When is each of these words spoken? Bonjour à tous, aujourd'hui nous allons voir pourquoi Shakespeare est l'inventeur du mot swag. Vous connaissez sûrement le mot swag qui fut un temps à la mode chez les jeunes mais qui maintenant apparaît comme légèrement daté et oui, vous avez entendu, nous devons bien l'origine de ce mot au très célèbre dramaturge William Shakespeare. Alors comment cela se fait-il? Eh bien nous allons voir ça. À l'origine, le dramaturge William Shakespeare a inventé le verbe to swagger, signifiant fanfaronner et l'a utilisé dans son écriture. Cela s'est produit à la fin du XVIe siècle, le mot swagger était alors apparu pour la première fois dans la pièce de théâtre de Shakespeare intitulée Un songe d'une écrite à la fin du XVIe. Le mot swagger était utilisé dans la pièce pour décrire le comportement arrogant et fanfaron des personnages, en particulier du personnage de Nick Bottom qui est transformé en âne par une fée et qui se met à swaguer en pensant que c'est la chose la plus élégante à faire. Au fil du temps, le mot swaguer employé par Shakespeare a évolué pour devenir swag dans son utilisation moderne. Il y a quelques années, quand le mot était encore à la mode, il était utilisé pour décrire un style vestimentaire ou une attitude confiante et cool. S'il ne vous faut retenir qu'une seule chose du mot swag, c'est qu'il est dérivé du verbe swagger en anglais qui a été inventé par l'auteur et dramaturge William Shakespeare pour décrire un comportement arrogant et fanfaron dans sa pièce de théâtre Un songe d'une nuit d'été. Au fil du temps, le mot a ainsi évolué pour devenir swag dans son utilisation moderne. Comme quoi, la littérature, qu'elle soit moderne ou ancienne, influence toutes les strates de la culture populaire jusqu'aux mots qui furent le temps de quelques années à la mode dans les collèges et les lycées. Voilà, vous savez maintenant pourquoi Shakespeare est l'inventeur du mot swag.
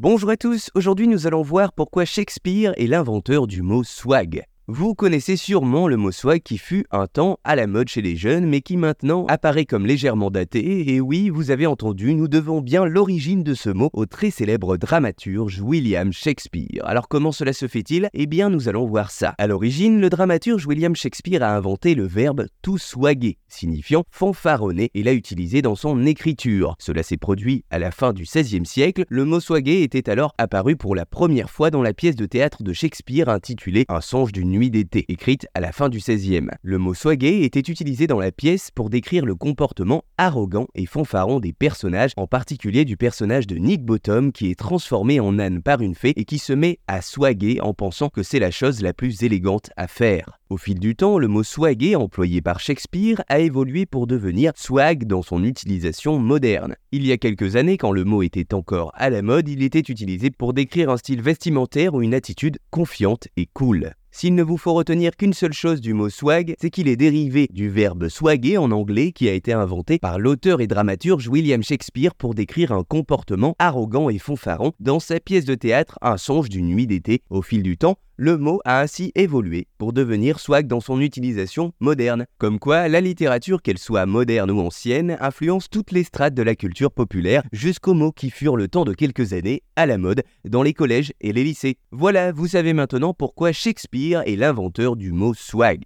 Bonjour 0.00 0.30
à 0.30 0.36
tous, 0.36 0.70
aujourd'hui 0.76 1.08
nous 1.08 1.26
allons 1.26 1.42
voir 1.42 1.72
pourquoi 1.72 2.04
Shakespeare 2.04 2.72
est 2.76 2.86
l'inventeur 2.86 3.48
du 3.48 3.62
mot 3.62 3.82
swag. 3.82 4.44
Vous 4.70 4.94
connaissez 4.94 5.36
sûrement 5.36 5.88
le 5.88 5.96
mot 5.96 6.12
swag 6.12 6.42
qui 6.42 6.58
fut 6.58 6.84
un 6.90 7.06
temps 7.06 7.38
à 7.42 7.56
la 7.56 7.66
mode 7.66 7.88
chez 7.88 8.02
les 8.02 8.16
jeunes 8.16 8.44
mais 8.44 8.60
qui 8.60 8.76
maintenant 8.76 9.24
apparaît 9.24 9.64
comme 9.64 9.86
légèrement 9.86 10.30
daté 10.30 10.92
et 10.92 11.00
oui, 11.00 11.30
vous 11.30 11.50
avez 11.50 11.66
entendu, 11.66 12.14
nous 12.14 12.28
devons 12.28 12.60
bien 12.60 12.84
l'origine 12.84 13.42
de 13.42 13.54
ce 13.54 13.70
mot 13.70 13.88
au 13.94 14.04
très 14.04 14.30
célèbre 14.30 14.76
dramaturge 14.76 15.62
William 15.62 16.12
Shakespeare. 16.12 16.82
Alors 16.84 17.08
comment 17.08 17.32
cela 17.32 17.54
se 17.54 17.66
fait-il? 17.66 18.10
Eh 18.12 18.26
bien 18.26 18.50
nous 18.50 18.68
allons 18.68 18.86
voir 18.86 19.10
ça. 19.10 19.34
À 19.38 19.46
l'origine, 19.46 20.02
le 20.02 20.10
dramaturge 20.10 20.66
William 20.66 20.94
Shakespeare 20.94 21.42
a 21.42 21.56
inventé 21.56 21.94
le 21.94 22.06
verbe 22.06 22.44
to 22.60 22.76
swagger, 22.76 23.38
signifiant 23.48 24.04
fanfaronner 24.10 24.90
et 24.92 25.02
l'a 25.02 25.14
utilisé 25.14 25.62
dans 25.62 25.76
son 25.76 26.04
écriture. 26.04 26.76
Cela 26.78 27.02
s'est 27.02 27.16
produit 27.16 27.64
à 27.70 27.78
la 27.78 27.90
fin 27.90 28.12
du 28.12 28.24
XVIe 28.24 28.66
siècle, 28.66 29.06
le 29.08 29.24
mot 29.24 29.40
swagger 29.40 29.82
était 29.82 30.10
alors 30.10 30.34
apparu 30.36 30.76
pour 30.76 30.94
la 30.94 31.06
première 31.06 31.48
fois 31.48 31.70
dans 31.70 31.82
la 31.82 31.94
pièce 31.94 32.16
de 32.16 32.26
théâtre 32.26 32.62
de 32.62 32.74
Shakespeare 32.74 33.30
intitulée 33.30 33.86
Un 33.88 34.02
songe 34.02 34.32
d'une 34.32 34.57
écrite 34.62 35.46
à 35.54 35.60
la 35.60 35.72
fin 35.72 35.88
du 35.88 35.98
XVIe. 35.98 36.48
Le 36.62 36.78
mot 36.78 36.94
swagger 36.94 37.44
était 37.44 37.60
utilisé 37.60 38.06
dans 38.06 38.18
la 38.18 38.32
pièce 38.32 38.70
pour 38.70 38.90
décrire 38.90 39.24
le 39.24 39.34
comportement 39.34 40.04
arrogant 40.16 40.66
et 40.74 40.86
fanfaron 40.86 41.40
des 41.40 41.52
personnages, 41.52 42.12
en 42.16 42.26
particulier 42.26 42.84
du 42.84 42.96
personnage 42.96 43.46
de 43.46 43.56
Nick 43.56 43.84
Bottom 43.84 44.32
qui 44.32 44.50
est 44.50 44.58
transformé 44.58 45.20
en 45.20 45.38
âne 45.38 45.62
par 45.62 45.80
une 45.80 45.94
fée 45.94 46.12
et 46.16 46.24
qui 46.24 46.38
se 46.38 46.52
met 46.52 46.78
à 46.86 47.02
swaguer 47.02 47.60
en 47.60 47.74
pensant 47.74 48.08
que 48.08 48.22
c'est 48.22 48.38
la 48.38 48.50
chose 48.50 48.82
la 48.82 48.92
plus 48.92 49.22
élégante 49.22 49.70
à 49.76 49.86
faire. 49.86 50.38
Au 50.50 50.56
fil 50.56 50.78
du 50.78 50.96
temps, 50.96 51.18
le 51.18 51.28
mot 51.28 51.42
swaguer 51.42 51.94
employé 51.94 52.40
par 52.40 52.58
Shakespeare 52.58 53.22
a 53.28 53.38
évolué 53.40 53.84
pour 53.84 54.06
devenir 54.06 54.52
swag 54.56 55.04
dans 55.04 55.22
son 55.22 55.44
utilisation 55.44 56.18
moderne. 56.18 56.74
Il 56.90 57.06
y 57.06 57.12
a 57.12 57.18
quelques 57.18 57.56
années, 57.56 57.76
quand 57.76 57.92
le 57.92 58.04
mot 58.04 58.22
était 58.22 58.54
encore 58.54 58.90
à 58.94 59.10
la 59.10 59.22
mode, 59.22 59.48
il 59.48 59.62
était 59.62 59.78
utilisé 59.80 60.30
pour 60.30 60.54
décrire 60.54 60.90
un 60.90 60.96
style 60.96 61.22
vestimentaire 61.22 61.94
ou 61.94 62.02
une 62.02 62.14
attitude 62.14 62.58
confiante 62.70 63.28
et 63.36 63.46
cool. 63.52 63.92
S'il 64.18 64.34
ne 64.34 64.42
vous 64.42 64.56
faut 64.56 64.74
retenir 64.74 65.14
qu'une 65.16 65.32
seule 65.32 65.52
chose 65.52 65.80
du 65.80 65.94
mot 65.94 66.10
swag, 66.10 66.56
c'est 66.60 66.70
qu'il 66.70 66.88
est 66.88 66.96
dérivé 66.96 67.46
du 67.52 67.68
verbe 67.68 68.08
swagger 68.08 68.58
en 68.58 68.72
anglais 68.72 69.12
qui 69.12 69.28
a 69.28 69.32
été 69.32 69.52
inventé 69.52 70.00
par 70.00 70.18
l'auteur 70.18 70.60
et 70.60 70.66
dramaturge 70.66 71.28
William 71.28 71.62
Shakespeare 71.62 72.16
pour 72.16 72.34
décrire 72.34 72.72
un 72.72 72.82
comportement 72.82 73.54
arrogant 73.60 74.10
et 74.10 74.18
fanfaron 74.18 74.72
dans 74.80 74.98
sa 74.98 75.20
pièce 75.20 75.44
de 75.44 75.54
théâtre 75.54 76.00
Un 76.02 76.16
songe 76.16 76.48
d'une 76.48 76.66
nuit 76.66 76.88
d'été. 76.88 77.22
Au 77.30 77.42
fil 77.42 77.62
du 77.62 77.78
temps, 77.78 77.96
le 78.18 78.36
mot 78.36 78.60
a 78.64 78.80
ainsi 78.80 79.12
évolué 79.14 79.68
pour 79.78 79.92
devenir 79.92 80.40
swag 80.40 80.66
dans 80.66 80.80
son 80.80 81.00
utilisation 81.00 81.72
moderne. 81.78 82.26
Comme 82.36 82.58
quoi, 82.58 82.88
la 82.88 83.00
littérature, 83.00 83.62
qu'elle 83.62 83.78
soit 83.78 84.06
moderne 84.06 84.50
ou 84.50 84.58
ancienne, 84.58 85.16
influence 85.20 85.70
toutes 85.70 85.92
les 85.92 86.02
strates 86.02 86.34
de 86.34 86.42
la 86.42 86.56
culture 86.56 86.90
populaire 86.90 87.44
jusqu'aux 87.52 87.94
mots 87.94 88.10
qui 88.10 88.30
furent 88.30 88.56
le 88.56 88.66
temps 88.66 88.84
de 88.84 88.92
quelques 88.92 89.32
années 89.32 89.62
à 89.76 89.86
la 89.86 89.98
mode 89.98 90.24
dans 90.44 90.64
les 90.64 90.74
collèges 90.74 91.12
et 91.20 91.32
les 91.32 91.44
lycées. 91.44 91.78
Voilà, 91.92 92.32
vous 92.32 92.48
savez 92.48 92.72
maintenant 92.72 93.14
pourquoi 93.14 93.52
Shakespeare 93.52 94.22
est 94.26 94.36
l'inventeur 94.36 94.96
du 94.96 95.12
mot 95.12 95.32
swag. 95.32 95.82